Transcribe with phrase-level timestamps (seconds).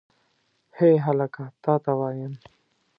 [0.77, 2.33] هې هلکه تا ته وایم.